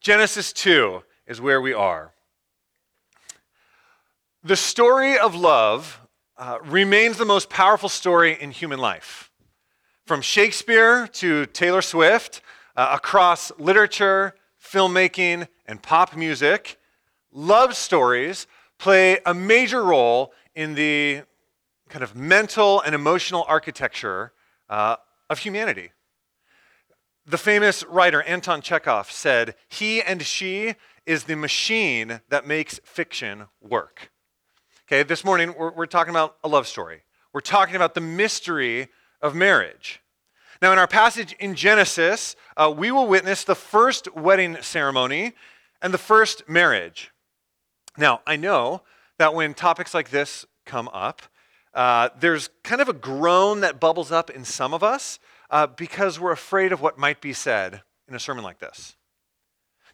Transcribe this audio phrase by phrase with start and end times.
[0.00, 2.14] Genesis 2 is where we are.
[4.42, 6.00] The story of love
[6.38, 9.30] uh, remains the most powerful story in human life.
[10.06, 12.40] From Shakespeare to Taylor Swift,
[12.76, 16.78] uh, across literature, filmmaking, and pop music,
[17.30, 18.46] love stories
[18.78, 21.24] play a major role in the
[21.90, 24.32] kind of mental and emotional architecture
[24.70, 24.96] uh,
[25.28, 25.90] of humanity.
[27.30, 30.74] The famous writer Anton Chekhov said, He and she
[31.06, 34.10] is the machine that makes fiction work.
[34.88, 37.04] Okay, this morning we're, we're talking about a love story.
[37.32, 38.88] We're talking about the mystery
[39.22, 40.02] of marriage.
[40.60, 45.34] Now, in our passage in Genesis, uh, we will witness the first wedding ceremony
[45.80, 47.12] and the first marriage.
[47.96, 48.82] Now, I know
[49.18, 51.22] that when topics like this come up,
[51.74, 56.18] uh, there's kind of a groan that bubbles up in some of us uh, because
[56.18, 58.96] we're afraid of what might be said in a sermon like this.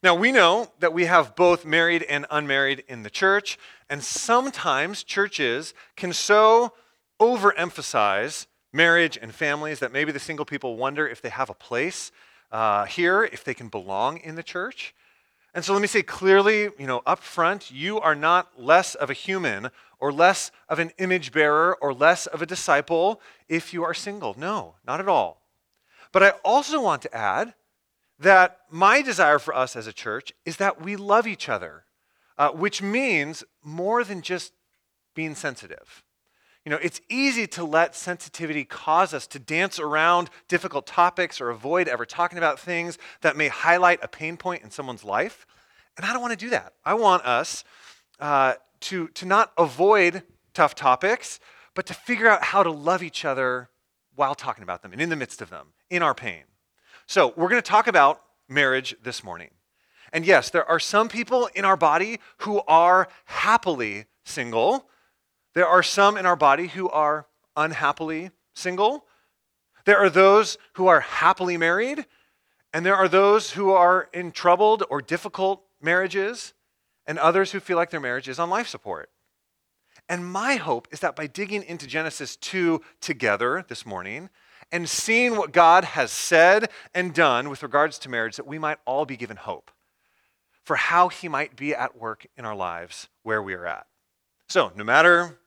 [0.02, 5.02] Now, we know that we have both married and unmarried in the church, and sometimes
[5.02, 6.74] churches can so
[7.18, 12.12] overemphasize marriage and families that maybe the single people wonder if they have a place
[12.52, 14.94] uh, here, if they can belong in the church.
[15.54, 19.08] And so let me say clearly, you know, up front, you are not less of
[19.08, 23.82] a human or less of an image bearer or less of a disciple if you
[23.82, 24.34] are single.
[24.38, 25.40] No, not at all.
[26.12, 27.54] But I also want to add
[28.18, 31.84] that my desire for us as a church is that we love each other,
[32.38, 34.52] uh, which means more than just
[35.14, 36.02] being sensitive.
[36.64, 41.50] You know, it's easy to let sensitivity cause us to dance around difficult topics or
[41.50, 45.46] avoid ever talking about things that may highlight a pain point in someone's life.
[45.96, 46.72] And I don't want to do that.
[46.84, 47.62] I want us
[48.18, 51.38] uh, to, to not avoid tough topics,
[51.74, 53.68] but to figure out how to love each other
[54.16, 56.44] while talking about them and in the midst of them, in our pain.
[57.06, 59.50] So, we're going to talk about marriage this morning.
[60.12, 64.88] And yes, there are some people in our body who are happily single
[65.56, 69.06] there are some in our body who are unhappily single.
[69.86, 72.04] There are those who are happily married.
[72.74, 76.52] And there are those who are in troubled or difficult marriages,
[77.06, 79.08] and others who feel like their marriage is on life support.
[80.10, 84.28] And my hope is that by digging into Genesis 2 together this morning
[84.72, 88.78] and seeing what God has said and done with regards to marriage, that we might
[88.84, 89.70] all be given hope
[90.62, 93.86] for how He might be at work in our lives where we are at.
[94.48, 95.38] So, no matter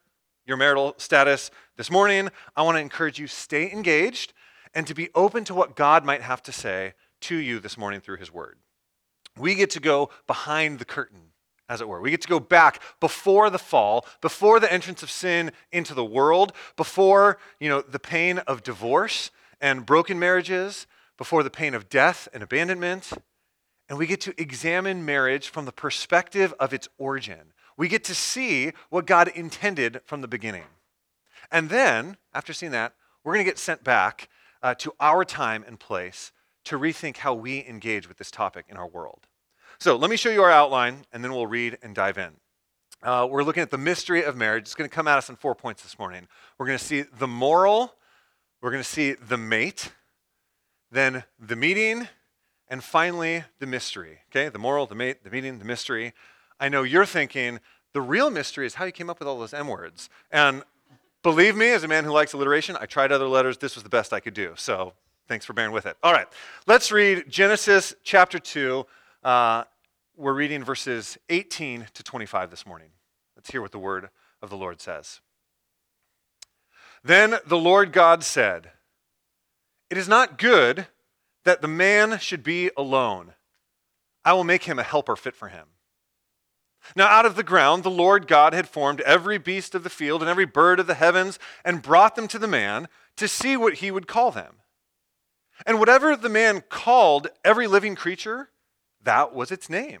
[0.46, 4.32] your marital status this morning, I want to encourage you stay engaged
[4.74, 8.00] and to be open to what God might have to say to you this morning
[8.00, 8.58] through his word.
[9.36, 11.29] We get to go behind the curtain
[11.70, 12.00] as it were.
[12.00, 16.04] We get to go back before the fall, before the entrance of sin into the
[16.04, 21.88] world, before, you know, the pain of divorce and broken marriages, before the pain of
[21.88, 23.12] death and abandonment.
[23.88, 28.14] And we get to examine marriage from the perspective of its origin, we get to
[28.14, 30.64] see what God intended from the beginning.
[31.50, 32.94] And then, after seeing that,
[33.24, 34.28] we're going to get sent back
[34.62, 36.32] uh, to our time and place
[36.64, 39.26] to rethink how we engage with this topic in our world.
[39.82, 42.32] So, let me show you our outline, and then we'll read and dive in.
[43.02, 44.64] Uh, we're looking at the mystery of marriage.
[44.64, 46.28] It's going to come at us in four points this morning.
[46.58, 47.94] We're going to see the moral,
[48.60, 49.90] we're going to see the mate,
[50.92, 52.08] then the meeting,
[52.68, 54.18] and finally the mystery.
[54.30, 56.12] Okay, the moral, the mate, the meeting, the mystery.
[56.60, 57.58] I know you're thinking,
[57.94, 60.10] the real mystery is how you came up with all those M words.
[60.30, 60.62] And
[61.22, 63.56] believe me, as a man who likes alliteration, I tried other letters.
[63.56, 64.52] This was the best I could do.
[64.56, 64.92] So
[65.26, 65.96] thanks for bearing with it.
[66.02, 66.26] All right,
[66.66, 68.84] let's read Genesis chapter 2.
[69.22, 69.64] Uh,
[70.20, 72.90] we're reading verses 18 to 25 this morning.
[73.36, 74.10] Let's hear what the word
[74.42, 75.20] of the Lord says.
[77.02, 78.72] Then the Lord God said,
[79.88, 80.88] It is not good
[81.44, 83.32] that the man should be alone.
[84.22, 85.68] I will make him a helper fit for him.
[86.94, 90.20] Now, out of the ground, the Lord God had formed every beast of the field
[90.20, 93.76] and every bird of the heavens and brought them to the man to see what
[93.76, 94.56] he would call them.
[95.64, 98.50] And whatever the man called every living creature,
[99.02, 100.00] that was its name.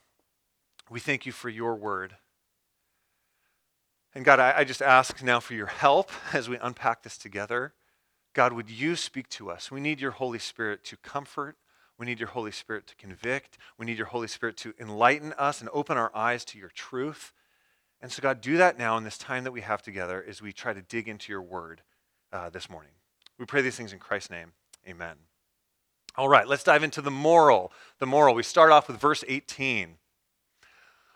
[0.91, 2.17] we thank you for your word.
[4.13, 7.73] And God, I, I, just ask now for your help as we unpack this together.
[8.33, 9.71] God, would you speak to us?
[9.71, 11.55] We need your Holy Spirit to comfort.
[11.97, 13.57] We need your Holy Spirit to convict.
[13.77, 17.31] We need your Holy Spirit to enlighten us and open our eyes to your truth.
[18.01, 20.51] And so, God, do that now in this time that we have together as we
[20.51, 21.83] try to dig into your word
[22.33, 22.91] uh, this morning.
[23.39, 24.53] We pray these things in Christ's name.
[24.87, 25.15] Amen.
[26.17, 27.71] All right, let's dive into the moral.
[27.99, 28.35] The moral.
[28.35, 29.97] We start off with verse 18.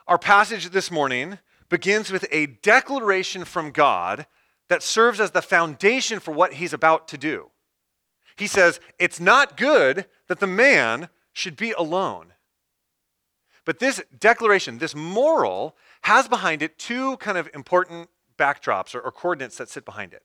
[0.07, 4.28] Our passage this morning begins with a declaration from God
[4.68, 7.50] that serves as the foundation for what he's about to do.
[8.36, 12.34] He says, It's not good that the man should be alone.
[13.66, 19.12] But this declaration, this moral, has behind it two kind of important backdrops or, or
[19.12, 20.22] coordinates that sit behind it.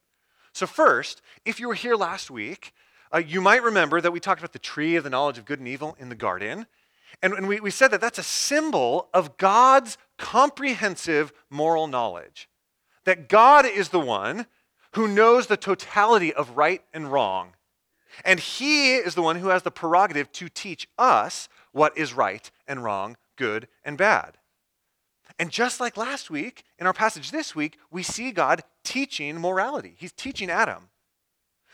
[0.52, 2.74] So, first, if you were here last week,
[3.14, 5.58] uh, you might remember that we talked about the tree of the knowledge of good
[5.58, 6.66] and evil in the garden.
[7.22, 12.48] And, and we, we said that that's a symbol of God's comprehensive moral knowledge.
[13.04, 14.46] That God is the one
[14.92, 17.54] who knows the totality of right and wrong.
[18.24, 22.50] And He is the one who has the prerogative to teach us what is right
[22.66, 24.38] and wrong, good and bad.
[25.38, 29.94] And just like last week, in our passage this week, we see God teaching morality.
[29.96, 30.88] He's teaching Adam.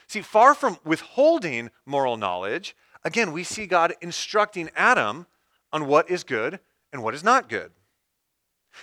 [0.06, 5.26] See, far from withholding moral knowledge, again, we see God instructing Adam
[5.76, 6.58] on what is good
[6.90, 7.70] and what is not good.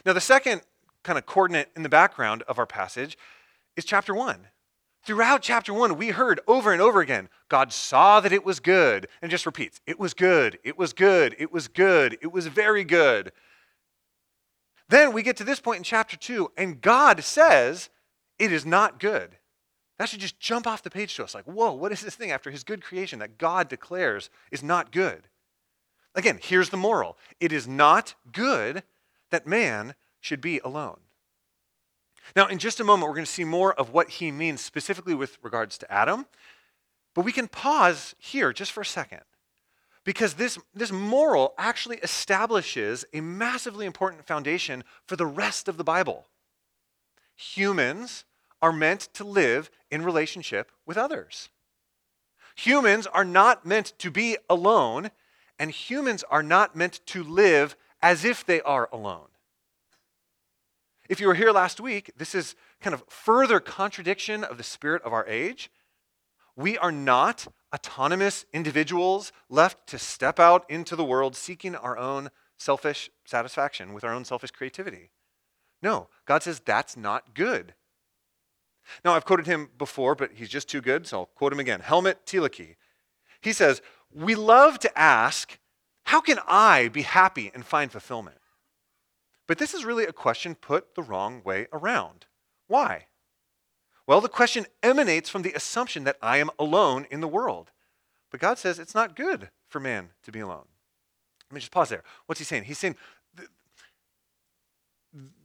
[0.06, 0.62] Now, the second
[1.04, 3.18] kind of coordinate in the background of our passage
[3.76, 4.48] is chapter 1.
[5.04, 9.08] Throughout chapter 1, we heard over and over again God saw that it was good,
[9.24, 12.84] and just repeats, it was good, it was good, it was good, it was very
[12.84, 13.32] good.
[14.88, 17.90] Then we get to this point in chapter 2, and God says
[18.38, 19.38] it is not good.
[19.98, 22.30] That should just jump off the page to us like, whoa, what is this thing
[22.30, 25.28] after his good creation that God declares is not good?
[26.16, 28.84] Again, here's the moral it is not good
[29.32, 31.00] that man should be alone.
[32.36, 35.14] Now, in just a moment, we're going to see more of what he means specifically
[35.14, 36.26] with regards to Adam.
[37.14, 39.22] But we can pause here just for a second
[40.04, 45.84] because this, this moral actually establishes a massively important foundation for the rest of the
[45.84, 46.26] Bible.
[47.36, 48.26] Humans
[48.62, 51.50] are meant to live in relationship with others.
[52.56, 55.12] Humans are not meant to be alone,
[55.60, 59.28] and humans are not meant to live as if they are alone.
[61.10, 65.02] If you were here last week, this is kind of further contradiction of the spirit
[65.04, 65.70] of our age.
[66.56, 72.30] We are not autonomous individuals left to step out into the world seeking our own
[72.58, 75.12] selfish satisfaction with our own selfish creativity.
[75.82, 77.74] No, God says that's not good.
[79.04, 81.80] Now, I've quoted him before, but he's just too good, so I'll quote him again.
[81.80, 82.76] Helmut Thielicke.
[83.42, 83.82] He says,
[84.14, 85.58] We love to ask,
[86.06, 88.38] how can I be happy and find fulfillment?
[89.48, 92.26] But this is really a question put the wrong way around.
[92.68, 93.08] Why?
[94.08, 97.72] Well, the question emanates from the assumption that I am alone in the world.
[98.32, 100.66] But God says it's not good for man to be alone.
[101.50, 102.04] Let me just pause there.
[102.26, 102.64] What's he saying?
[102.64, 102.96] He's saying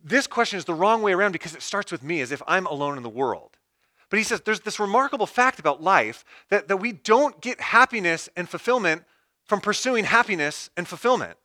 [0.02, 2.66] this question is the wrong way around because it starts with me as if I'm
[2.66, 3.57] alone in the world.
[4.10, 8.28] But he says there's this remarkable fact about life that, that we don't get happiness
[8.36, 9.04] and fulfillment
[9.44, 11.36] from pursuing happiness and fulfillment.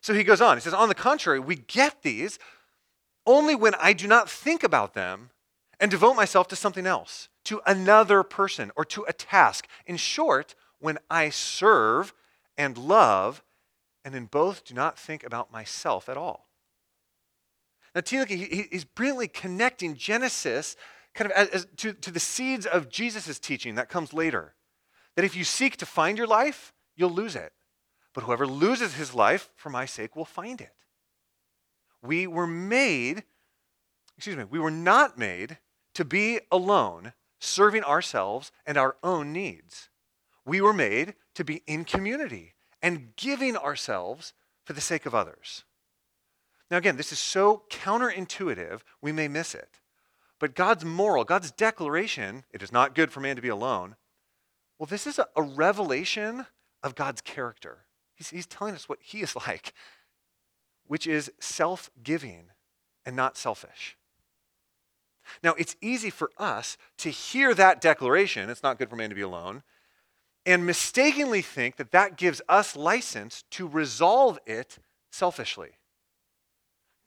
[0.00, 0.56] So he goes on.
[0.56, 2.38] He says, on the contrary, we get these
[3.26, 5.30] only when I do not think about them
[5.78, 9.66] and devote myself to something else, to another person, or to a task.
[9.86, 12.14] In short, when I serve
[12.56, 13.42] and love,
[14.04, 16.48] and in both do not think about myself at all.
[17.94, 20.76] Now, Thielicke, he's brilliantly connecting Genesis
[21.14, 24.54] kind of as, as, to, to the seeds of Jesus' teaching that comes later.
[25.16, 27.52] That if you seek to find your life, you'll lose it.
[28.14, 30.74] But whoever loses his life for my sake will find it.
[32.02, 33.24] We were made,
[34.16, 35.58] excuse me, we were not made
[35.94, 39.88] to be alone, serving ourselves and our own needs.
[40.44, 44.32] We were made to be in community and giving ourselves
[44.64, 45.64] for the sake of others.
[46.70, 49.79] Now, again, this is so counterintuitive, we may miss it.
[50.40, 53.94] But God's moral, God's declaration, it is not good for man to be alone,
[54.78, 56.46] well, this is a, a revelation
[56.82, 57.84] of God's character.
[58.16, 59.74] He's, he's telling us what he is like,
[60.86, 62.46] which is self giving
[63.04, 63.96] and not selfish.
[65.44, 69.14] Now, it's easy for us to hear that declaration, it's not good for man to
[69.14, 69.62] be alone,
[70.46, 74.78] and mistakenly think that that gives us license to resolve it
[75.12, 75.79] selfishly.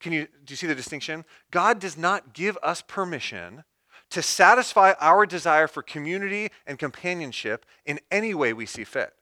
[0.03, 1.23] Can you do you see the distinction?
[1.49, 3.63] God does not give us permission
[4.09, 9.13] to satisfy our desire for community and companionship in any way we see fit.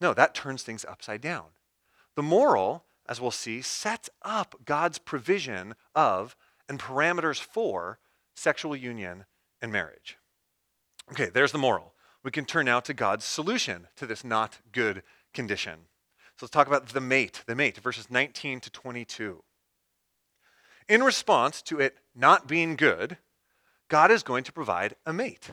[0.00, 1.44] No, that turns things upside down.
[2.16, 6.34] The moral, as we'll see, sets up God's provision of
[6.66, 7.98] and parameters for
[8.34, 9.26] sexual union
[9.60, 10.16] and marriage.
[11.12, 11.92] Okay, there's the moral.
[12.24, 15.02] We can turn now to God's solution to this not good
[15.34, 15.80] condition.
[16.36, 19.42] So let's talk about the mate, the mate, verses 19 to 22.
[20.88, 23.18] In response to it not being good,
[23.88, 25.50] God is going to provide a mate.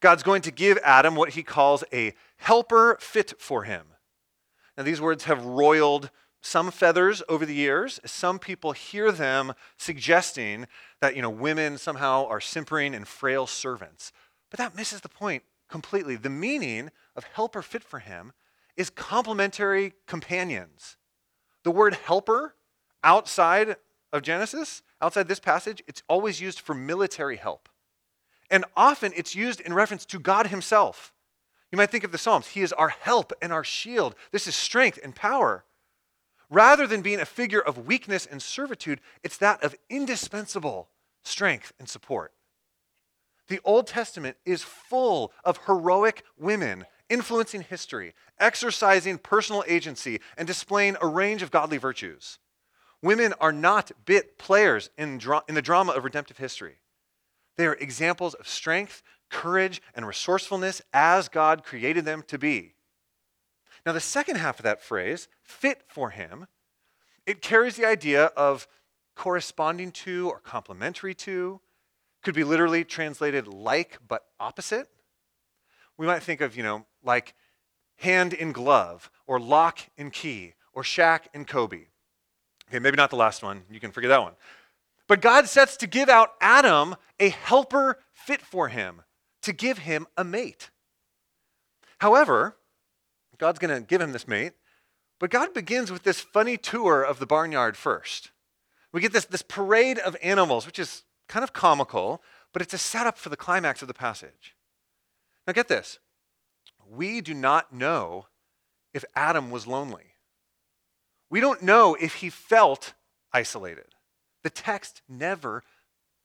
[0.00, 3.86] God's going to give Adam what he calls a helper fit for him.
[4.76, 8.00] Now, these words have roiled some feathers over the years.
[8.06, 10.66] Some people hear them suggesting
[11.00, 14.10] that you know, women somehow are simpering and frail servants.
[14.50, 16.16] But that misses the point completely.
[16.16, 18.32] The meaning of helper fit for him
[18.76, 20.96] is complementary companions.
[21.62, 22.54] The word helper
[23.04, 23.76] outside
[24.12, 27.68] of Genesis, outside this passage, it's always used for military help.
[28.50, 31.12] And often it's used in reference to God Himself.
[31.70, 34.14] You might think of the Psalms He is our help and our shield.
[34.32, 35.64] This is strength and power.
[36.48, 40.88] Rather than being a figure of weakness and servitude, it's that of indispensable
[41.22, 42.32] strength and support.
[43.46, 50.96] The Old Testament is full of heroic women influencing history, exercising personal agency, and displaying
[51.00, 52.38] a range of godly virtues.
[53.02, 56.80] Women are not bit players in, dra- in the drama of redemptive history.
[57.56, 62.74] They are examples of strength, courage, and resourcefulness as God created them to be.
[63.86, 66.46] Now, the second half of that phrase, fit for him,
[67.26, 68.66] it carries the idea of
[69.14, 71.60] corresponding to or complementary to,
[72.22, 74.88] could be literally translated like but opposite.
[75.96, 77.34] We might think of, you know, like
[77.96, 81.86] hand in glove, or lock and key, or Shaq and Kobe.
[82.70, 83.62] Okay, maybe not the last one.
[83.68, 84.34] You can forget that one.
[85.08, 89.02] But God sets to give out Adam a helper fit for him,
[89.42, 90.70] to give him a mate.
[91.98, 92.56] However,
[93.38, 94.52] God's going to give him this mate,
[95.18, 98.30] but God begins with this funny tour of the barnyard first.
[98.92, 102.22] We get this, this parade of animals, which is kind of comical,
[102.52, 104.54] but it's a setup for the climax of the passage.
[105.46, 105.98] Now, get this.
[106.88, 108.26] We do not know
[108.94, 110.09] if Adam was lonely.
[111.30, 112.94] We don't know if he felt
[113.32, 113.94] isolated.
[114.42, 115.62] The text never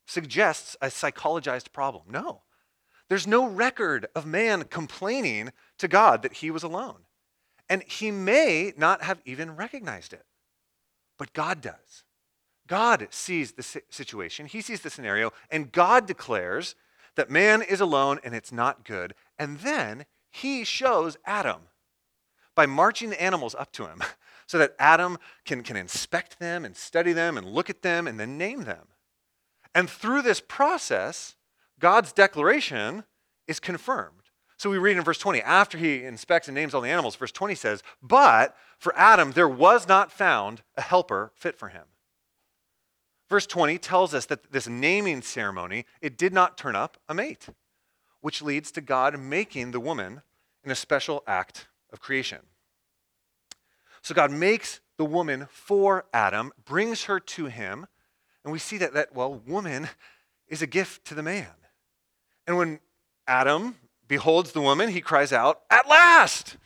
[0.08, 2.06] suggests a psychologized problem.
[2.10, 2.42] No.
[3.08, 7.02] There's no record of man complaining to God that he was alone.
[7.70, 10.26] And he may not have even recognized it.
[11.18, 12.04] But God does.
[12.68, 16.76] God sees the situation, he sees the scenario, and God declares
[17.16, 19.14] that man is alone and it's not good.
[19.38, 21.62] And then he shows Adam
[22.56, 24.02] by marching the animals up to him
[24.48, 28.20] so that Adam can, can inspect them and study them and look at them and
[28.20, 28.88] then name them.
[29.74, 31.36] And through this process,
[31.80, 33.04] God's declaration
[33.48, 34.12] is confirmed.
[34.58, 37.32] So we read in verse 20, after he inspects and names all the animals, verse
[37.32, 41.84] 20 says, But for Adam there was not found a helper fit for him.
[43.30, 47.48] Verse 20 tells us that this naming ceremony, it did not turn up a mate,
[48.22, 50.22] which leads to God making the woman
[50.64, 52.40] in a special act of creation.
[54.06, 57.88] So God makes the woman for Adam, brings her to him,
[58.44, 59.90] and we see that that well, woman
[60.48, 61.48] is a gift to the man.
[62.46, 62.82] And when
[63.26, 66.58] Adam beholds the woman, he cries out, "At last!"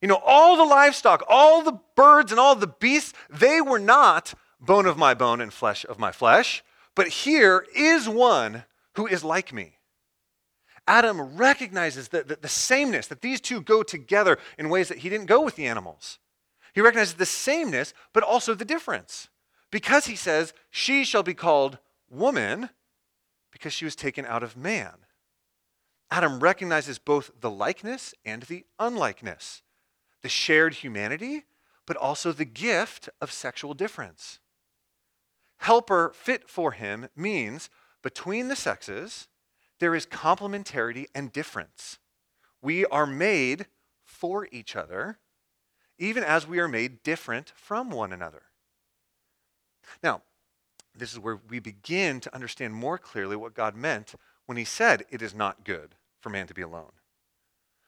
[0.00, 4.32] You know, all the livestock, all the birds and all the beasts, they were not
[4.60, 6.62] bone of my bone and flesh of my flesh,
[6.94, 9.78] but here is one who is like me.
[10.86, 15.08] Adam recognizes the, the, the, sameness, that these two go together in ways that he
[15.08, 16.20] didn't go with the animals.
[16.72, 19.28] He recognizes the sameness, but also the difference.
[19.70, 21.78] Because he says, She shall be called
[22.10, 22.70] woman,
[23.50, 24.92] because she was taken out of man.
[26.10, 29.62] Adam recognizes both the likeness and the unlikeness,
[30.22, 31.44] the shared humanity,
[31.86, 34.38] but also the gift of sexual difference.
[35.58, 37.70] Helper fit for him means
[38.02, 39.28] between the sexes,
[39.78, 41.98] there is complementarity and difference.
[42.60, 43.66] We are made
[44.04, 45.18] for each other,
[46.02, 48.42] even as we are made different from one another.
[50.02, 50.22] Now,
[50.96, 54.16] this is where we begin to understand more clearly what God meant
[54.46, 56.90] when he said it is not good for man to be alone.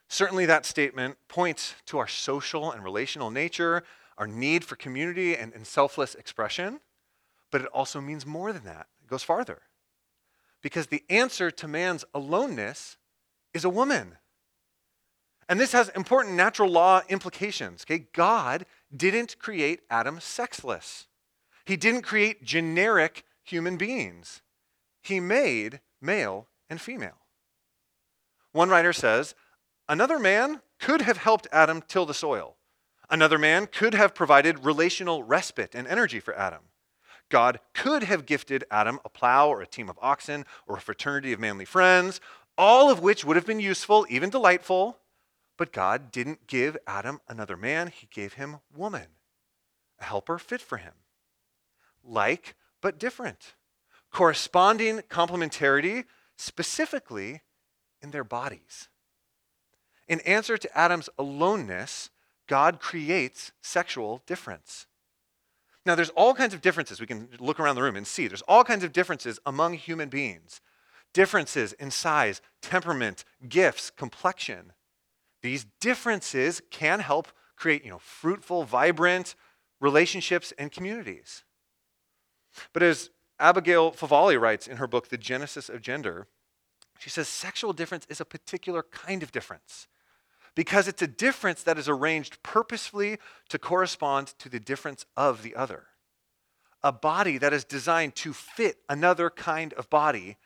[0.09, 3.83] Certainly, that statement points to our social and relational nature,
[4.17, 6.79] our need for community and, and selfless expression,
[7.51, 8.87] but it also means more than that.
[9.03, 9.63] It goes farther.
[10.63, 12.97] Because the answer to man's aloneness
[13.53, 14.19] is a woman.
[15.49, 17.85] And this has important natural law implications.
[17.85, 18.07] Okay?
[18.13, 21.07] God didn't create Adam sexless.
[21.65, 24.43] He didn't create generic human beings.
[25.03, 27.19] He made male and female.
[28.53, 29.35] One writer says,
[29.89, 32.57] Another man could have helped Adam till the soil.
[33.11, 36.63] Another man could have provided relational respite and energy for Adam.
[37.29, 41.33] God could have gifted Adam a plow or a team of oxen or a fraternity
[41.33, 42.21] of manly friends,
[42.57, 44.99] all of which would have been useful, even delightful.
[45.57, 49.07] But God didn't give Adam another man, He gave him woman,
[50.01, 50.95] a helper fit for him.
[52.03, 53.55] Like, but different.
[54.11, 56.05] Corresponding complementarity,
[56.37, 57.43] specifically
[58.03, 58.89] in their bodies.
[60.07, 62.11] In answer to Adam's aloneness,
[62.47, 64.87] God creates sexual difference.
[65.87, 67.01] Now, there's all kinds of differences.
[67.01, 68.27] We can look around the room and see.
[68.27, 70.61] There's all kinds of differences among human beings
[71.13, 74.73] differences in size, temperament, gifts, complexion.
[75.45, 79.35] These differences can help create you know, fruitful, vibrant
[79.79, 81.45] relationships and communities.
[82.73, 86.29] But as Abigail Favale writes in her book, The Genesis of Gender,
[86.99, 89.87] she says sexual difference is a particular kind of difference
[90.55, 93.19] because it's a difference that is arranged purposefully
[93.51, 95.89] to correspond to the difference of the other.
[96.83, 100.39] A body that is designed to fit another kind of body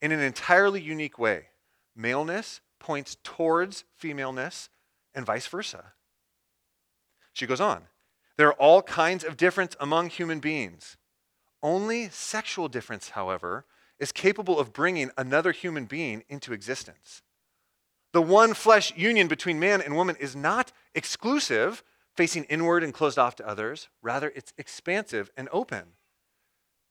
[0.00, 1.48] in an entirely unique way.
[1.94, 4.68] Maleness points towards femaleness
[5.14, 5.92] and vice versa.
[7.32, 7.84] She goes on.
[8.36, 10.96] There are all kinds of difference among human beings.
[11.62, 13.64] Only sexual difference, however,
[13.98, 17.22] is capable of bringing another human being into existence.
[18.12, 21.82] The one flesh union between man and woman is not exclusive,
[22.14, 23.88] facing inward and closed off to others.
[24.02, 25.84] Rather, it's expansive and open.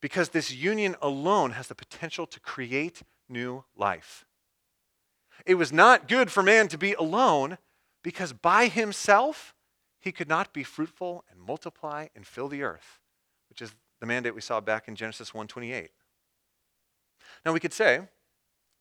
[0.01, 4.24] Because this union alone has the potential to create new life.
[5.45, 7.57] It was not good for man to be alone
[8.03, 9.53] because by himself
[9.99, 12.99] he could not be fruitful and multiply and fill the earth,
[13.49, 15.89] which is the mandate we saw back in Genesis 1:28.
[17.45, 18.01] Now we could say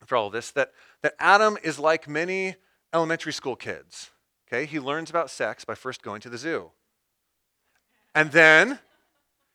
[0.07, 2.57] for all of this that, that Adam is like many
[2.93, 4.11] elementary school kids.
[4.47, 6.71] Okay, he learns about sex by first going to the zoo.
[8.15, 8.79] And then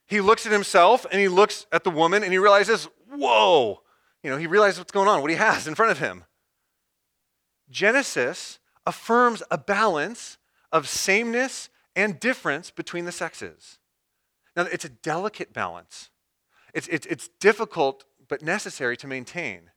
[0.06, 3.80] he looks at himself and he looks at the woman and he realizes, whoa,
[4.22, 6.24] you know, he realizes what's going on, what he has in front of him.
[7.70, 10.38] Genesis affirms a balance
[10.72, 13.78] of sameness and difference between the sexes.
[14.56, 16.10] Now, it's a delicate balance.
[16.74, 19.70] It's, it's, it's difficult but necessary to maintain.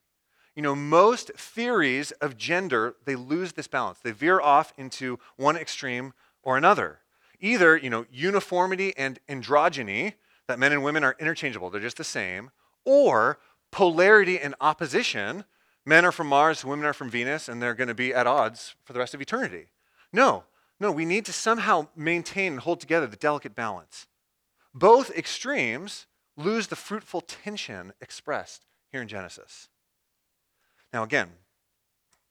[0.54, 3.98] You know, most theories of gender, they lose this balance.
[3.98, 7.00] They veer off into one extreme or another.
[7.40, 10.14] Either, you know, uniformity and androgyny,
[10.46, 12.50] that men and women are interchangeable, they're just the same,
[12.84, 13.38] or
[13.72, 15.44] polarity and opposition,
[15.84, 18.74] men are from Mars, women are from Venus, and they're going to be at odds
[18.84, 19.66] for the rest of eternity.
[20.12, 20.44] No,
[20.80, 24.06] no, we need to somehow maintain and hold together the delicate balance.
[24.72, 29.68] Both extremes lose the fruitful tension expressed here in Genesis.
[30.92, 31.30] Now, again,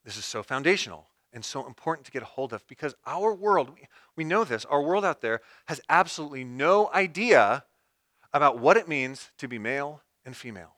[0.03, 3.71] this is so foundational and so important to get a hold of because our world,
[4.15, 7.65] we, know this, our world out there has absolutely no idea
[8.33, 10.75] about what it means to be male and female.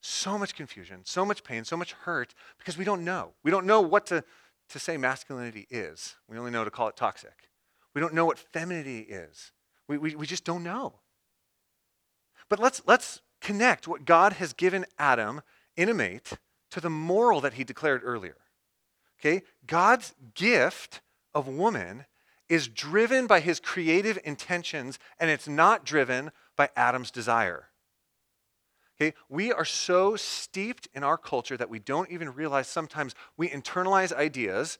[0.00, 3.32] So much confusion, so much pain, so much hurt because we don't know.
[3.42, 4.24] We don't know what to,
[4.70, 6.16] to say masculinity is.
[6.28, 7.50] We only know to call it toxic.
[7.94, 9.52] We don't know what femininity is.
[9.88, 10.94] We, we, we just don't know.
[12.48, 15.42] But let's, let's connect what God has given Adam
[15.76, 16.32] in a mate
[16.70, 18.36] to the moral that he declared earlier.
[19.20, 19.42] Okay?
[19.66, 21.00] God's gift
[21.34, 22.06] of woman
[22.48, 27.69] is driven by his creative intentions, and it's not driven by Adam's desire.
[29.00, 29.14] Okay?
[29.28, 34.12] We are so steeped in our culture that we don't even realize sometimes we internalize
[34.12, 34.78] ideas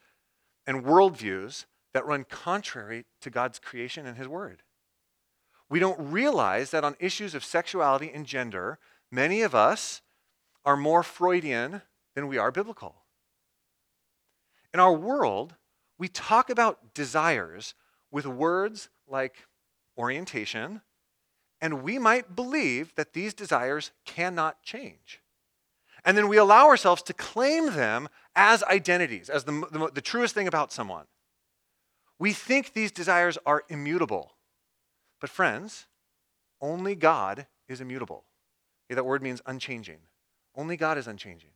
[0.67, 4.63] and worldviews that run contrary to God's creation and his word.
[5.69, 8.79] We don't realize that on issues of sexuality and gender,
[9.11, 10.03] many of us
[10.65, 11.83] are more Freudian
[12.15, 12.97] than we are biblical.
[14.75, 15.55] In our world,
[15.99, 17.75] we talk about desires
[18.11, 19.47] with words like
[19.97, 20.83] orientation,
[21.61, 25.21] and we might believe that these desires cannot change.
[26.05, 30.35] And then we allow ourselves to claim them as identities, as the, the, the truest
[30.35, 31.05] thing about someone.
[32.19, 34.33] We think these desires are immutable.
[35.21, 35.87] But, friends,
[36.61, 38.25] only God is immutable.
[38.89, 39.99] Yeah, that word means unchanging.
[40.55, 41.51] Only God is unchanging.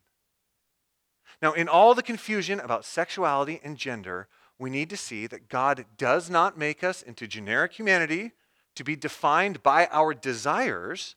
[1.42, 5.84] Now, in all the confusion about sexuality and gender, we need to see that God
[5.96, 8.32] does not make us into generic humanity
[8.74, 11.16] to be defined by our desires,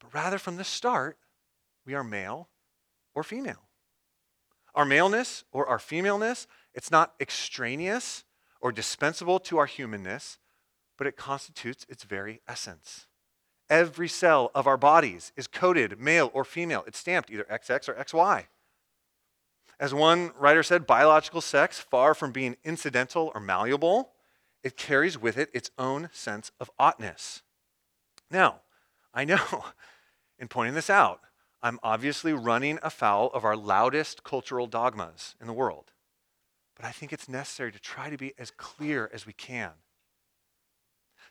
[0.00, 1.18] but rather from the start,
[1.84, 2.48] we are male
[3.14, 3.68] or female.
[4.74, 8.24] Our maleness or our femaleness, it's not extraneous
[8.60, 10.38] or dispensable to our humanness,
[10.98, 13.06] but it constitutes its very essence.
[13.68, 16.84] Every cell of our bodies is coded male or female.
[16.86, 18.44] It's stamped either XX or XY.
[19.78, 24.12] As one writer said, biological sex, far from being incidental or malleable,
[24.66, 27.42] it carries with it its own sense of oughtness.
[28.32, 28.62] Now,
[29.14, 29.38] I know
[30.40, 31.20] in pointing this out,
[31.62, 35.92] I'm obviously running afoul of our loudest cultural dogmas in the world.
[36.74, 39.70] But I think it's necessary to try to be as clear as we can.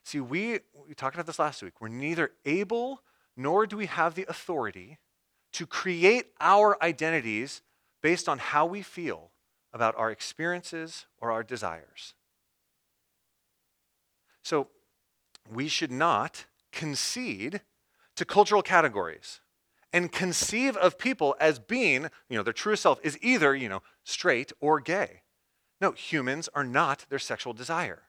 [0.06, 1.82] See, we, we talked about this last week.
[1.82, 3.02] We're neither able
[3.36, 4.98] nor do we have the authority
[5.52, 7.62] to create our identities
[8.02, 9.32] based on how we feel
[9.74, 12.14] about our experiences or our desires.
[14.46, 14.68] So
[15.52, 17.62] we should not concede
[18.16, 19.42] to cultural categories
[19.92, 23.82] and conceive of people as being, you know, their true self is either, you know,
[24.04, 25.22] straight or gay.
[25.82, 28.04] No, humans are not their sexual desire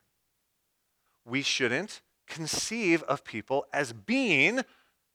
[1.27, 4.63] we shouldn't conceive of people as being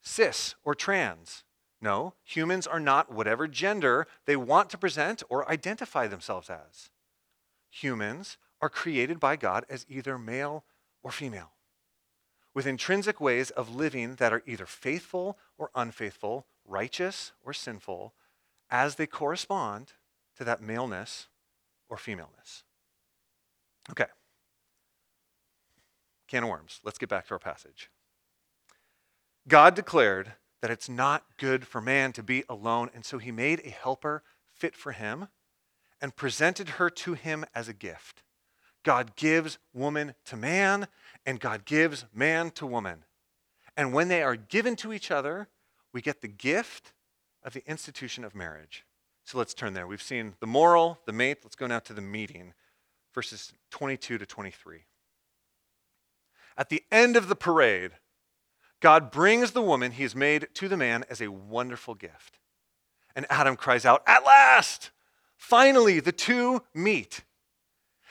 [0.02, 1.44] cis or trans.
[1.82, 6.92] No, humans are not whatever gender they want to present or identify themselves as.
[7.72, 10.64] Humans are created by God as either male
[11.04, 11.52] or female,
[12.54, 18.14] with intrinsic ways of living that are either faithful or unfaithful, righteous or sinful,
[18.70, 19.94] as they correspond
[20.38, 21.28] to that maleness
[21.90, 22.64] or femaleness.
[23.90, 24.06] Okay
[26.32, 26.80] can of worms.
[26.84, 27.92] Let's get back to our passage.
[29.48, 33.62] God declared that it's not good for man to be alone, and so he made
[33.66, 35.28] a helper fit for him
[36.00, 38.24] and presented her to him as a gift.
[38.84, 40.88] God gives woman to man,
[41.26, 43.06] and God gives man to woman.
[43.78, 45.48] And when they are given to each other,
[45.94, 46.94] we get the gift
[47.44, 48.86] of the institution of marriage.
[49.24, 49.88] So let's turn there.
[49.88, 51.40] We've seen the moral, the mate.
[51.44, 52.54] Let's go now to the meeting,
[53.14, 54.86] verses 22 to 23.
[56.58, 57.92] At the end of the parade,
[58.82, 62.40] God brings the woman he has made to the man as a wonderful gift.
[63.16, 64.92] And Adam cries out, At last!
[65.38, 67.22] Finally, the two meet.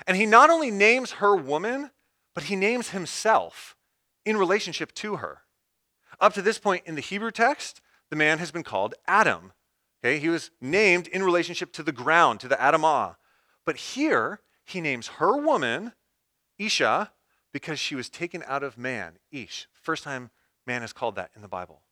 [0.06, 1.90] And he not only names her woman,
[2.34, 3.76] but he names himself
[4.24, 5.42] in relationship to her.
[6.20, 9.52] Up to this point in the Hebrew text, the man has been called Adam.
[10.02, 13.16] Okay, he was named in relationship to the ground, to the Adamah.
[13.64, 15.92] But here, he names her woman,
[16.58, 17.12] Isha,
[17.52, 19.68] because she was taken out of man, Ish.
[19.72, 20.30] First time
[20.66, 21.82] man is called that in the Bible.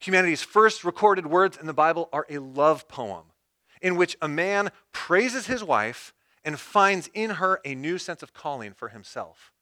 [0.00, 3.26] Humanity's first recorded words in the Bible are a love poem
[3.80, 8.34] in which a man praises his wife and finds in her a new sense of
[8.34, 9.52] calling for himself.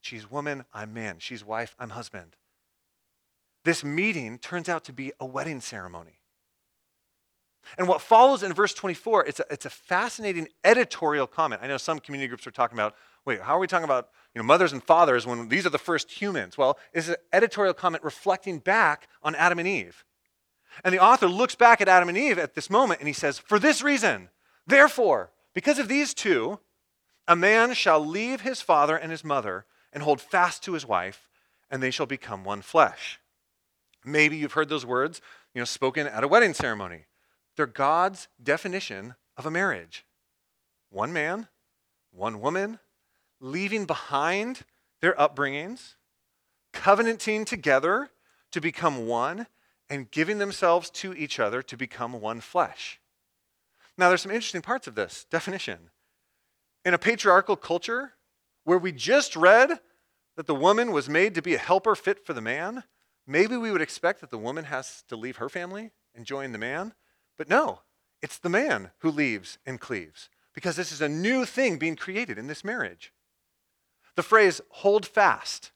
[0.00, 1.16] She's woman, I'm man.
[1.18, 2.36] She's wife, I'm husband.
[3.64, 6.20] This meeting turns out to be a wedding ceremony.
[7.76, 11.60] And what follows in verse 24, it's a, it's a fascinating editorial comment.
[11.62, 14.40] I know some community groups are talking about, wait, how are we talking about you
[14.40, 16.56] know, mothers and fathers when these are the first humans?
[16.56, 20.04] Well, it's an editorial comment reflecting back on Adam and Eve.
[20.84, 23.38] And the author looks back at Adam and Eve at this moment and he says,
[23.38, 24.30] For this reason,
[24.66, 26.60] therefore, because of these two,
[27.26, 31.28] a man shall leave his father and his mother and hold fast to his wife,
[31.70, 33.20] and they shall become one flesh.
[34.04, 35.20] Maybe you've heard those words,
[35.54, 37.06] you know, spoken at a wedding ceremony.
[37.56, 40.04] They're God's definition of a marriage.
[40.90, 41.48] One man,
[42.12, 42.78] one woman,
[43.40, 44.62] leaving behind
[45.00, 45.94] their upbringings,
[46.72, 48.10] covenanting together
[48.52, 49.46] to become one,
[49.88, 52.99] and giving themselves to each other to become one flesh.
[54.00, 55.90] Now, there's some interesting parts of this definition.
[56.86, 58.14] In a patriarchal culture
[58.64, 59.78] where we just read
[60.38, 62.84] that the woman was made to be a helper fit for the man,
[63.26, 66.58] maybe we would expect that the woman has to leave her family and join the
[66.58, 66.94] man.
[67.36, 67.80] But no,
[68.22, 72.38] it's the man who leaves and cleaves because this is a new thing being created
[72.38, 73.12] in this marriage.
[74.16, 75.72] The phrase hold fast,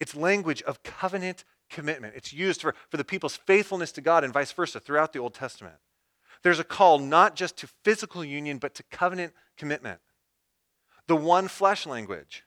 [0.00, 2.14] it's language of covenant commitment.
[2.16, 5.34] It's used for, for the people's faithfulness to God and vice versa throughout the Old
[5.34, 5.76] Testament.
[6.42, 10.00] There's a call not just to physical union, but to covenant commitment.
[11.06, 12.44] The one flesh language,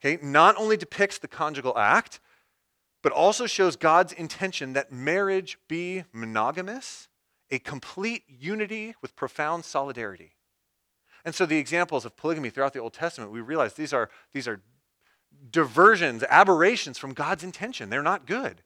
[0.00, 2.20] okay, not only depicts the conjugal act,
[3.02, 7.08] but also shows God's intention that marriage be monogamous
[7.50, 10.32] a complete unity with profound solidarity.
[11.24, 14.48] And so the examples of polygamy throughout the Old Testament, we realize these are, these
[14.48, 14.60] are
[15.50, 17.90] diversions, aberrations from God's intention.
[17.90, 18.62] They're not good.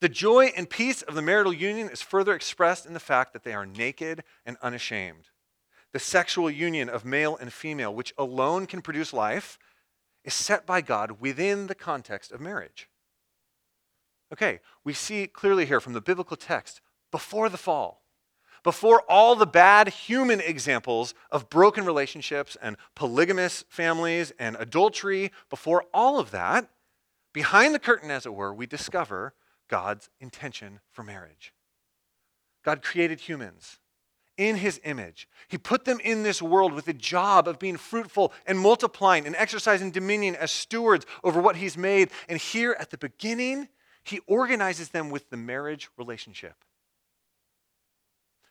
[0.00, 3.44] The joy and peace of the marital union is further expressed in the fact that
[3.44, 5.28] they are naked and unashamed.
[5.92, 9.58] The sexual union of male and female, which alone can produce life,
[10.24, 12.90] is set by God within the context of marriage.
[14.32, 18.02] Okay, we see clearly here from the biblical text before the fall.
[18.66, 25.84] before all the bad human examples of broken relationships and polygamous families and adultery, before
[25.94, 26.68] all of that,
[27.32, 29.34] behind the curtain, as it were, we discover
[29.68, 31.52] God's intention for marriage.
[32.64, 33.78] God created humans
[34.36, 35.28] in his image.
[35.48, 39.34] He put them in this world with the job of being fruitful and multiplying and
[39.36, 42.10] exercising dominion as stewards over what he's made.
[42.28, 43.68] And here at the beginning,
[44.04, 46.64] he organizes them with the marriage relationship.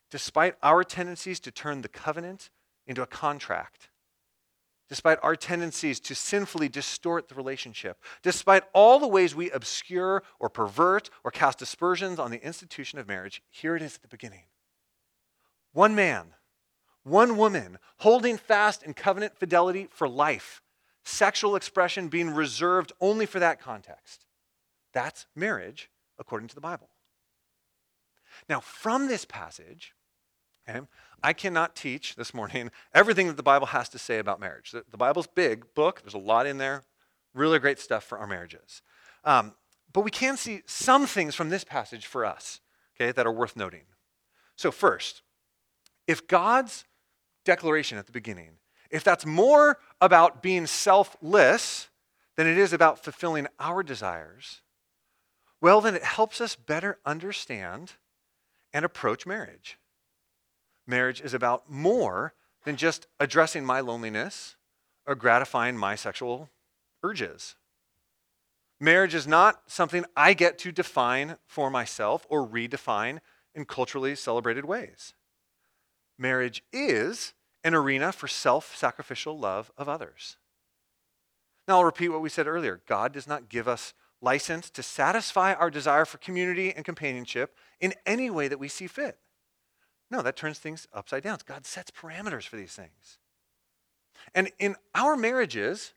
[0.10, 2.49] Despite our tendencies to turn the covenant
[2.88, 3.89] into a contract,
[4.88, 10.50] despite our tendencies to sinfully distort the relationship, despite all the ways we obscure or
[10.50, 14.43] pervert or cast aspersions on the institution of marriage, here it is at the beginning.
[15.74, 16.28] One man,
[17.04, 20.62] one woman, holding fast in covenant fidelity for life,
[21.04, 24.26] sexual expression being reserved only for that context.
[24.93, 26.89] That's marriage according to the Bible.
[28.48, 29.94] Now, from this passage,
[30.67, 30.82] okay,
[31.23, 34.71] I cannot teach this morning everything that the Bible has to say about marriage.
[34.71, 36.84] The, the Bible's big book, there's a lot in there,
[37.34, 38.82] really great stuff for our marriages.
[39.23, 39.54] Um,
[39.91, 42.60] but we can see some things from this passage for us,
[42.95, 43.84] okay, that are worth noting.
[44.56, 45.21] So, first,
[46.08, 46.86] if God's
[47.43, 48.51] declaration at the beginning,
[48.89, 51.89] if that's more about being selfless
[52.36, 54.62] than it is about fulfilling our desires,
[55.62, 57.93] well, then it helps us better understand
[58.73, 59.78] and approach marriage.
[60.88, 64.56] Marriage is about more than just addressing my loneliness
[65.06, 66.50] or gratifying my sexual
[67.04, 67.56] urges.
[68.80, 73.19] Marriage is not something I get to define for myself or redefine
[73.54, 75.13] in culturally celebrated ways.
[76.17, 80.38] Marriage is an arena for self sacrificial love of others.
[81.67, 85.54] Now, I'll repeat what we said earlier God does not give us license to satisfy
[85.54, 89.17] our desire for community and companionship in any way that we see fit.
[90.12, 91.39] No, that turns things upside down.
[91.46, 93.20] God sets parameters for these things.
[94.34, 95.94] And in our marriages,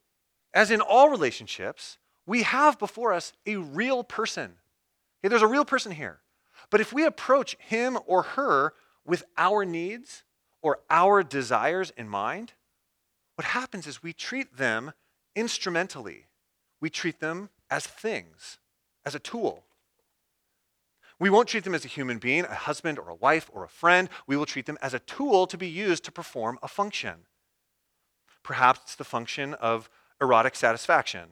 [0.55, 4.57] as in all relationships, we have before us a real person.
[5.21, 6.21] Okay, there's a real person here.
[6.71, 10.25] But if we approach him or her with our needs
[10.62, 12.53] or our desires in mind,
[13.37, 14.92] what happens is we treat them
[15.35, 16.27] instrumentally.
[16.81, 18.59] We treat them as things,
[19.05, 19.64] as a tool.
[21.20, 23.68] We won't treat them as a human being, a husband or a wife or a
[23.68, 24.09] friend.
[24.26, 27.26] We will treat them as a tool to be used to perform a function.
[28.44, 31.31] Perhaps it's the function of erotic satisfaction,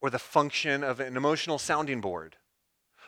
[0.00, 2.36] or the function of an emotional sounding board,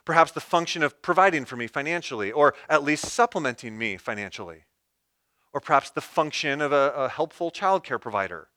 [0.05, 4.65] perhaps the function of providing for me financially, or at least supplementing me financially,
[5.53, 8.49] or perhaps the function of a, a helpful childcare provider,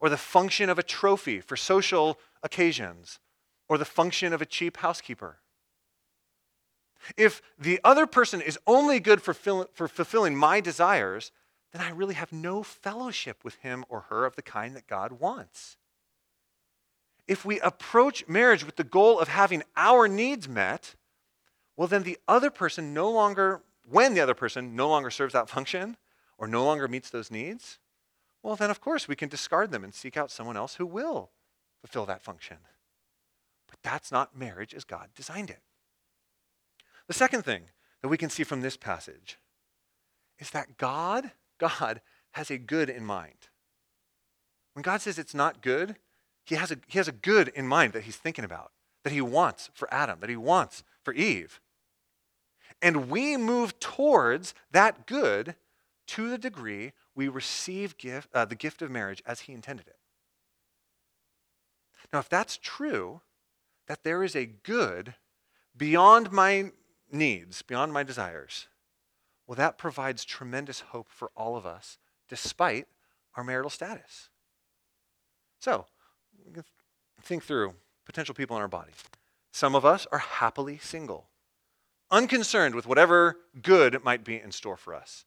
[0.00, 3.18] or the function of a trophy for social occasions,
[3.68, 5.40] or the function of a cheap housekeeper.
[7.16, 11.32] If the other person is only good for, fill, for fulfilling my desires,
[11.72, 15.12] then I really have no fellowship with him or her of the kind that God
[15.12, 15.76] wants
[17.26, 20.94] if we approach marriage with the goal of having our needs met,
[21.76, 25.48] well, then the other person no longer, when the other person no longer serves that
[25.48, 25.96] function
[26.38, 27.78] or no longer meets those needs,
[28.42, 31.30] well, then of course we can discard them and seek out someone else who will
[31.80, 32.58] fulfill that function.
[33.68, 35.60] But that's not marriage as God designed it.
[37.08, 37.62] The second thing
[38.02, 39.38] that we can see from this passage
[40.38, 42.00] is that God, God
[42.32, 43.48] has a good in mind.
[44.74, 45.96] When God says it's not good,
[46.44, 48.72] he has, a, he has a good in mind that he's thinking about,
[49.04, 51.60] that he wants for Adam, that he wants for Eve.
[52.82, 55.54] And we move towards that good
[56.08, 59.96] to the degree we receive gift, uh, the gift of marriage as he intended it.
[62.12, 63.22] Now, if that's true,
[63.88, 65.14] that there is a good
[65.76, 66.70] beyond my
[67.10, 68.68] needs, beyond my desires,
[69.46, 72.86] well, that provides tremendous hope for all of us, despite
[73.36, 74.30] our marital status.
[75.60, 75.86] So,
[77.22, 78.92] think through potential people in our body.
[79.52, 81.28] Some of us are happily single,
[82.10, 85.24] unconcerned with whatever good might be in store for us.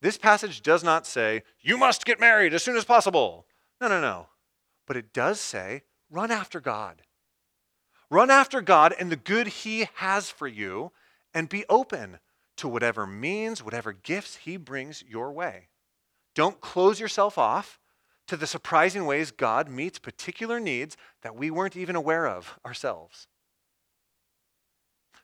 [0.00, 3.46] This passage does not say, you must get married as soon as possible.
[3.80, 4.28] No, no, no.
[4.86, 7.02] But it does say, run after God.
[8.10, 10.92] Run after God and the good He has for you,
[11.34, 12.18] and be open
[12.56, 15.68] to whatever means, whatever gifts He brings your way.
[16.34, 17.78] Don't close yourself off
[18.26, 23.26] to the surprising ways God meets particular needs that we weren't even aware of ourselves.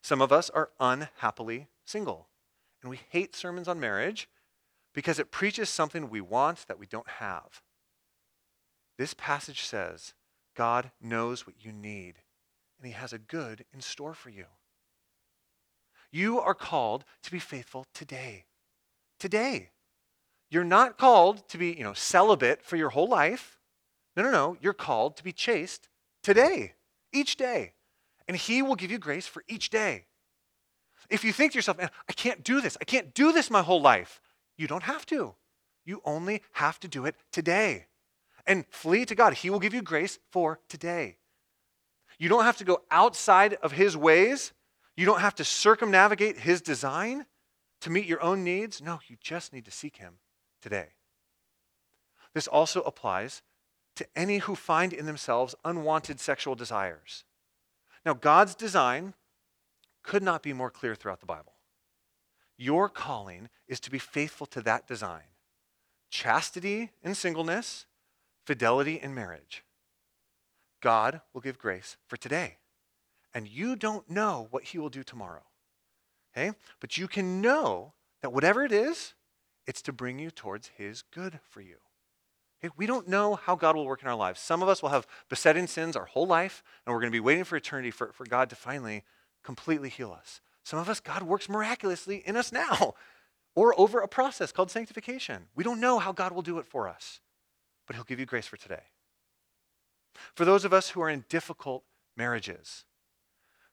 [0.03, 2.29] Some of us are unhappily single,
[2.83, 4.29] and we hate sermons on marriage
[4.95, 7.63] because it preaches something we want that we don't have.
[8.97, 10.15] This passage says
[10.55, 12.17] God knows what you need,
[12.79, 14.47] and He has a good in store for you.
[16.11, 18.47] You are called to be faithful today.
[19.19, 19.71] today.
[20.51, 23.59] You're not called to be, you know, celibate for your whole life.
[24.17, 24.57] No, no, no.
[24.61, 25.89] You're called to be chaste
[26.23, 26.75] today,
[27.13, 27.75] each day.
[28.27, 30.07] And He will give you grace for each day.
[31.11, 33.63] If you think to yourself, man, I can't do this, I can't do this my
[33.63, 34.21] whole life,
[34.57, 35.35] you don't have to.
[35.85, 37.87] You only have to do it today.
[38.47, 39.35] And flee to God.
[39.35, 41.17] He will give you grace for today.
[42.19, 44.53] You don't have to go outside of His ways.
[44.99, 47.27] You don't have to circumnavigate His design
[47.83, 48.83] to meet your own needs.
[48.83, 50.15] No, you just need to seek Him
[50.61, 50.89] today.
[52.35, 53.43] This also applies
[53.95, 57.23] to any who find in themselves unwanted sexual desires.
[58.05, 59.15] Now, God's design
[60.03, 61.53] could not be more clear throughout the Bible.
[62.57, 65.31] Your calling is to be faithful to that design
[66.11, 67.87] chastity in singleness,
[68.45, 69.63] fidelity in marriage.
[70.81, 72.57] God will give grace for today.
[73.39, 75.45] And you don't know what He will do tomorrow.
[76.37, 76.57] Okay?
[76.81, 79.15] But you can know that whatever it is,
[79.65, 81.77] it's to bring you towards His good for you.
[82.59, 82.75] Okay?
[82.77, 84.41] We don't know how God will work in our lives.
[84.41, 87.21] Some of us will have besetting sins our whole life, and we're going to be
[87.21, 89.05] waiting for eternity for, for God to finally
[89.45, 90.41] completely heal us.
[90.65, 92.95] Some of us, God works miraculously in us now,
[93.55, 95.45] or over a process called sanctification.
[95.55, 97.21] We don't know how God will do it for us,
[97.87, 98.83] but He'll give you grace for today.
[100.35, 101.85] For those of us who are in difficult
[102.17, 102.85] marriages,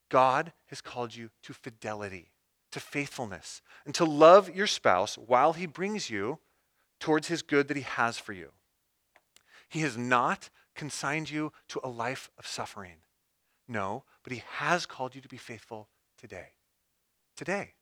[0.09, 2.31] God has called you to fidelity,
[2.71, 6.39] to faithfulness, and to love your spouse while He brings you
[6.99, 8.51] towards His good that He has for you.
[9.67, 12.97] He has not consigned you to a life of suffering.
[13.67, 16.49] No, but He has called you to be faithful today.
[17.35, 17.73] Today.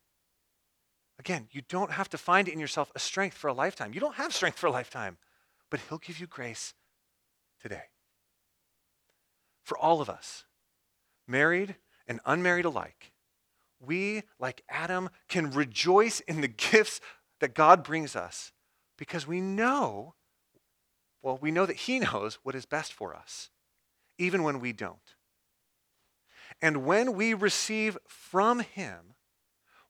[1.20, 3.94] Again, you don't have to find in yourself a strength for a lifetime.
[3.94, 5.18] You don't have strength for a lifetime,
[5.70, 6.74] but He'll give you grace
[7.62, 7.84] today.
[9.64, 10.46] For all of us,
[11.28, 11.76] married
[12.08, 13.12] and unmarried alike,
[13.80, 17.02] we, like Adam, can rejoice in the gifts
[17.40, 18.52] that God brings us
[18.98, 20.16] because we know,
[21.22, 23.50] well, we know that He knows what is best for us,
[24.18, 25.16] even when we don't.
[26.62, 29.16] And when we receive from Him,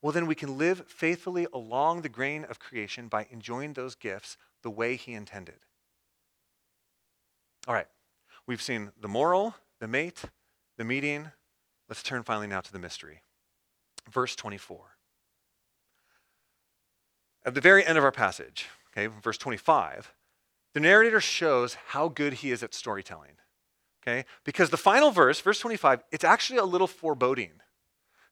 [0.02, 4.38] well, then we can live faithfully along the grain of creation by enjoying those gifts
[4.62, 5.60] the way He intended.
[7.68, 7.88] All right,
[8.48, 10.24] we've seen the moral, the mate,
[10.78, 11.32] the meeting.
[11.90, 13.22] Let's turn finally now to the mystery.
[14.10, 14.80] Verse 24.
[17.46, 20.14] At the very end of our passage, okay, verse 25,
[20.74, 23.38] the narrator shows how good he is at storytelling.
[24.02, 24.26] Okay?
[24.44, 27.52] Because the final verse, verse 25, it's actually a little foreboding.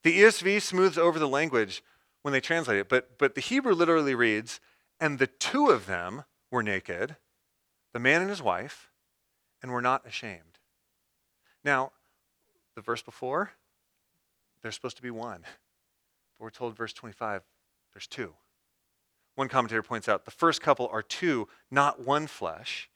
[0.03, 1.83] The ESV smooths over the language
[2.23, 4.59] when they translate it, but, but the Hebrew literally reads,
[4.99, 7.17] And the two of them were naked,
[7.93, 8.89] the man and his wife,
[9.61, 10.59] and were not ashamed.
[11.63, 11.91] Now,
[12.75, 13.51] the verse before,
[14.61, 15.41] there's supposed to be one.
[16.37, 17.43] But we're told, verse 25,
[17.93, 18.33] there's two.
[19.35, 22.89] One commentator points out the first couple are two, not one flesh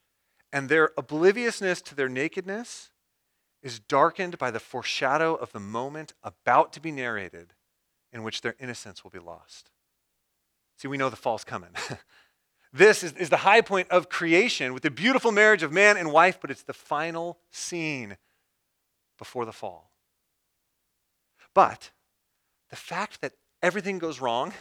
[0.56, 2.90] and their obliviousness to their nakedness
[3.62, 7.52] is darkened by the foreshadow of the moment about to be narrated
[8.14, 9.70] in which their innocence will be lost.
[10.78, 11.72] See, we know the fall's coming.
[12.74, 16.10] this is, is the high point of creation with the beautiful marriage of man and
[16.10, 18.16] wife, but it's the final scene
[19.18, 19.92] before the fall.
[21.54, 21.92] But
[22.70, 24.54] the fact that everything goes wrong,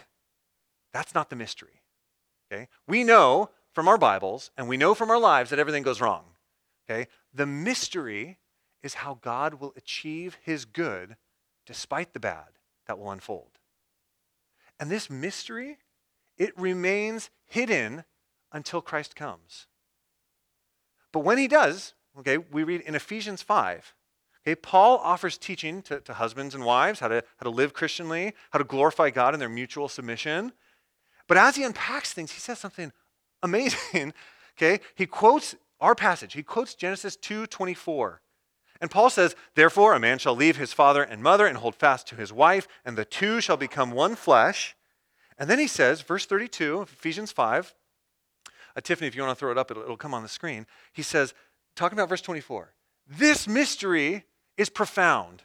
[0.93, 1.81] that's not the mystery.
[2.51, 2.67] Okay?
[2.87, 6.23] We know from our Bibles and we know from our lives that everything goes wrong.
[6.89, 7.07] Okay?
[7.33, 8.37] The mystery
[8.81, 11.17] is how God will achieve his good
[11.65, 13.59] despite the bad that will unfold.
[14.79, 15.79] And this mystery,
[16.37, 18.03] it remains hidden
[18.51, 19.67] until Christ comes.
[21.11, 23.93] But when he does, okay, we read in Ephesians 5,
[24.45, 28.33] okay, Paul offers teaching to, to husbands and wives how to, how to live Christianly,
[28.51, 30.53] how to glorify God in their mutual submission.
[31.27, 32.91] But as he unpacks things, he says something
[33.41, 34.13] amazing.
[34.57, 36.33] okay, he quotes our passage.
[36.33, 38.19] He quotes Genesis 2:24.
[38.81, 42.07] And Paul says, "Therefore a man shall leave his father and mother and hold fast
[42.07, 44.75] to his wife, and the two shall become one flesh."
[45.37, 47.73] And then he says, verse 32 of Ephesians 5,
[48.75, 50.65] uh, Tiffany, if you want to throw it up, it'll, it'll come on the screen.
[50.93, 51.33] He says,
[51.75, 52.73] talking about verse 24,
[53.07, 54.25] this mystery
[54.57, 55.43] is profound,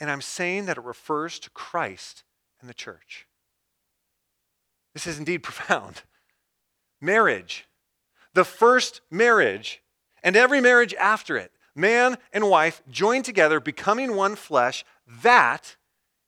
[0.00, 2.24] and I'm saying that it refers to Christ
[2.60, 3.26] and the church.
[4.94, 6.02] This is indeed profound
[7.00, 7.66] marriage,
[8.32, 9.82] the first marriage,
[10.22, 14.84] and every marriage after it, man and wife joined together, becoming one flesh,
[15.22, 15.76] that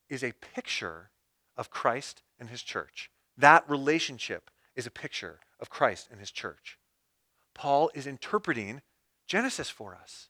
[0.09, 1.11] is a picture
[1.57, 3.11] of Christ and his church.
[3.37, 6.79] That relationship is a picture of Christ and his church.
[7.55, 8.83] Paul is interpreting
[9.26, 10.29] Genesis for us.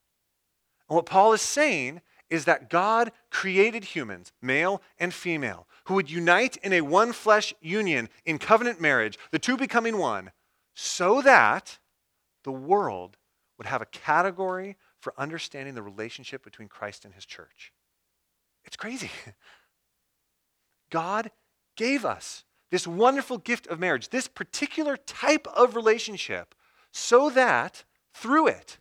[0.88, 6.10] And what Paul is saying is that God created humans, male and female, who would
[6.10, 10.30] unite in a one flesh union in covenant marriage, the two becoming one,
[10.74, 11.78] so that
[12.44, 13.16] the world
[13.56, 17.72] would have a category for understanding the relationship between Christ and his church.
[18.64, 19.10] It's crazy.
[20.90, 21.30] God
[21.76, 26.54] gave us this wonderful gift of marriage, this particular type of relationship,
[26.92, 28.78] so that through it,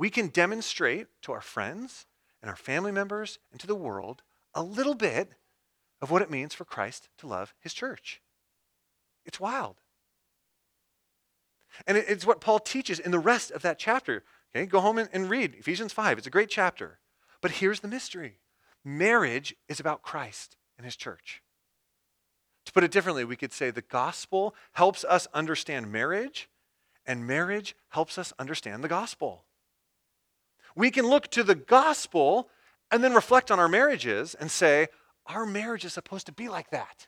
[0.00, 2.06] we can demonstrate to our friends
[2.40, 4.22] and our family members and to the world
[4.54, 5.32] a little bit
[6.00, 8.22] of what it means for Christ to love his church.
[9.26, 9.76] It's wild.
[11.86, 14.24] And it's what Paul teaches in the rest of that chapter.
[14.56, 16.16] Okay, go home and, and read Ephesians 5.
[16.16, 16.98] It's a great chapter.
[17.42, 18.38] But here's the mystery
[18.82, 21.42] marriage is about Christ and his church.
[22.64, 26.48] To put it differently, we could say the gospel helps us understand marriage,
[27.04, 29.44] and marriage helps us understand the gospel.
[30.74, 32.48] We can look to the gospel
[32.90, 34.88] and then reflect on our marriages and say,
[35.26, 37.06] our marriage is supposed to be like that.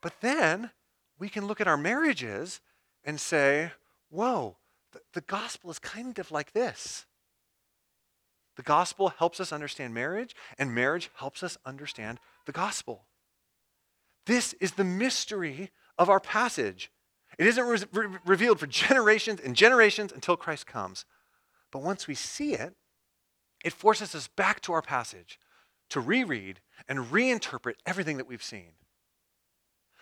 [0.00, 0.70] But then
[1.18, 2.60] we can look at our marriages
[3.04, 3.72] and say,
[4.10, 4.56] whoa,
[4.92, 7.06] the, the gospel is kind of like this.
[8.56, 13.04] The gospel helps us understand marriage, and marriage helps us understand the gospel.
[14.26, 16.90] This is the mystery of our passage.
[17.38, 21.04] It isn't re- re- revealed for generations and generations until Christ comes.
[21.74, 22.72] But once we see it,
[23.64, 25.40] it forces us back to our passage
[25.90, 28.74] to reread and reinterpret everything that we've seen.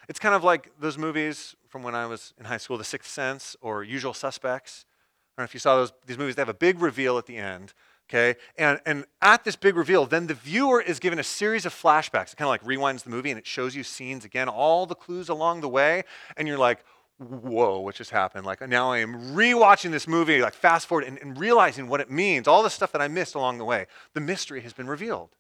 [0.07, 3.11] It's kind of like those movies from when I was in high school, The Sixth
[3.11, 4.85] Sense or Usual Suspects.
[4.85, 7.25] I don't know if you saw those, these movies, they have a big reveal at
[7.25, 7.73] the end
[8.11, 8.39] okay?
[8.59, 12.33] And, and at this big reveal, then the viewer is given a series of flashbacks.
[12.33, 14.95] It kind of like rewinds the movie and it shows you scenes again, all the
[14.95, 16.05] clues along the way,
[16.37, 16.85] and you're like,
[17.29, 18.47] whoa, what just happened?
[18.47, 22.11] Like now I am rewatching this movie, like fast forward and, and realizing what it
[22.11, 23.87] means, all the stuff that I missed along the way.
[24.15, 25.31] The mystery has been revealed.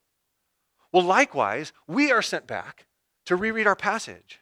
[0.92, 2.86] Well, likewise, we are sent back
[3.26, 4.40] to reread our passage.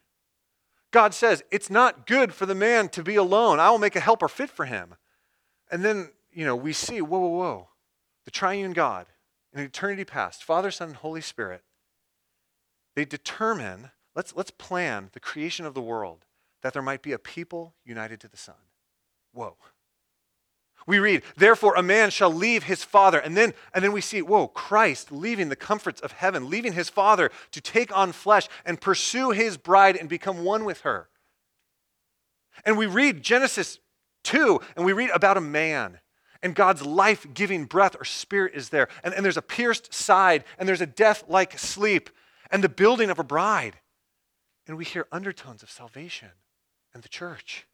[0.90, 3.60] God says, It's not good for the man to be alone.
[3.60, 4.94] I will make a helper fit for him.
[5.70, 7.68] And then, you know, we see, whoa, whoa, whoa
[8.24, 9.06] the triune God
[9.52, 11.62] in eternity past, Father, Son, and Holy Spirit,
[12.94, 16.26] they determine, let's, let's plan the creation of the world
[16.62, 18.54] that there might be a people united to the Son.
[19.32, 19.56] Whoa.
[20.86, 23.18] We read, therefore a man shall leave his father.
[23.18, 26.88] And then, and then we see, whoa, Christ leaving the comforts of heaven, leaving his
[26.88, 31.08] father to take on flesh and pursue his bride and become one with her.
[32.64, 33.78] And we read Genesis
[34.24, 36.00] 2, and we read about a man
[36.42, 38.88] and God's life giving breath or spirit is there.
[39.04, 42.10] And, and there's a pierced side, and there's a death like sleep,
[42.50, 43.76] and the building of a bride.
[44.66, 46.30] And we hear undertones of salvation
[46.94, 47.66] and the church.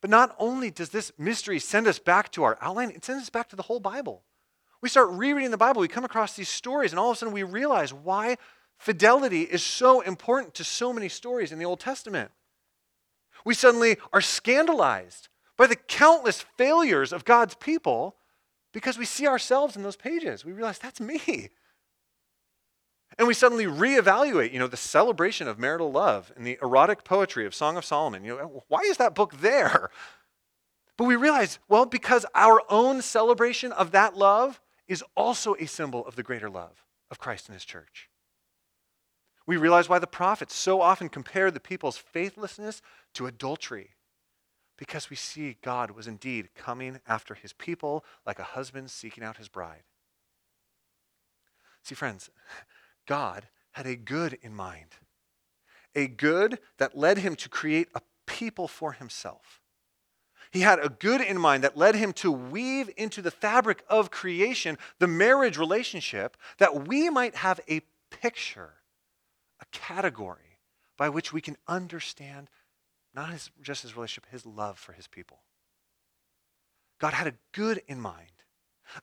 [0.00, 3.30] But not only does this mystery send us back to our outline, it sends us
[3.30, 4.22] back to the whole Bible.
[4.82, 7.32] We start rereading the Bible, we come across these stories, and all of a sudden
[7.32, 8.36] we realize why
[8.76, 12.30] fidelity is so important to so many stories in the Old Testament.
[13.44, 18.16] We suddenly are scandalized by the countless failures of God's people
[18.72, 20.44] because we see ourselves in those pages.
[20.44, 21.50] We realize that's me.
[23.18, 27.46] And we suddenly reevaluate, you know, the celebration of marital love and the erotic poetry
[27.46, 28.24] of Song of Solomon.
[28.24, 29.90] You know, why is that book there?
[30.96, 36.06] But we realize, well, because our own celebration of that love is also a symbol
[36.06, 38.08] of the greater love of Christ and his church.
[39.46, 42.80] We realize why the prophets so often compare the people's faithlessness
[43.14, 43.90] to adultery
[44.76, 49.36] because we see God was indeed coming after his people like a husband seeking out
[49.36, 49.82] his bride.
[51.82, 52.30] See, friends,
[53.06, 54.96] God had a good in mind,
[55.94, 59.60] a good that led him to create a people for himself.
[60.50, 64.10] He had a good in mind that led him to weave into the fabric of
[64.10, 67.80] creation the marriage relationship that we might have a
[68.10, 68.74] picture,
[69.60, 70.60] a category
[70.96, 72.48] by which we can understand
[73.14, 75.38] not his, just his relationship, his love for his people.
[77.00, 78.30] God had a good in mind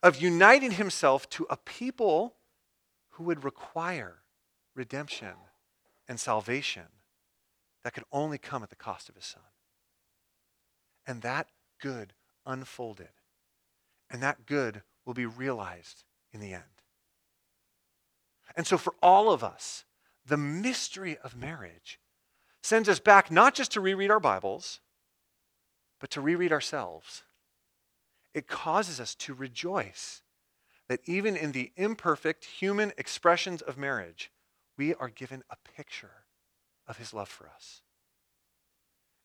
[0.02, 2.36] of uniting himself to a people
[3.12, 4.20] who would require
[4.76, 5.34] redemption
[6.08, 6.88] and salvation
[7.84, 9.44] that could only come at the cost of his son.
[11.06, 11.48] And that
[11.82, 12.14] good
[12.46, 13.10] unfolded.
[14.10, 16.64] And that good will be realized in the end.
[18.56, 19.86] And so, for all of us,
[20.26, 22.00] the mystery of marriage
[22.62, 24.82] sends us back not just to reread our Bibles,
[26.00, 27.24] but to reread ourselves.
[28.34, 30.22] It causes us to rejoice
[30.92, 34.30] that even in the imperfect human expressions of marriage,
[34.78, 36.26] we are given a picture
[36.86, 37.82] of his love for us.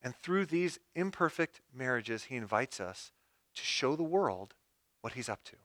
[0.01, 3.11] And through these imperfect marriages, he invites us
[3.57, 4.55] to show the world
[5.01, 5.57] what he's up to.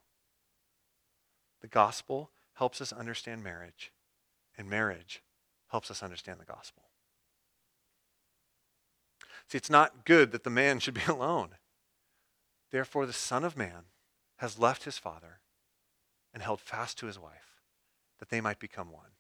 [1.62, 3.92] The gospel helps us understand marriage,
[4.58, 5.22] and marriage
[5.68, 6.82] helps us understand the gospel.
[9.48, 11.50] See, it's not good that the man should be alone.
[12.72, 13.84] Therefore, the Son of Man
[14.38, 15.42] has left his father
[16.34, 17.62] and held fast to his wife,
[18.20, 19.12] that they might become one,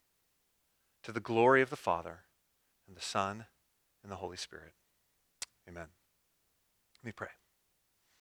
[1.03, 2.21] to the glory of the Father
[2.87, 3.45] and the Son
[4.03, 4.73] and the Holy Spirit.
[5.67, 5.87] Amen.
[7.01, 7.29] Let me pray.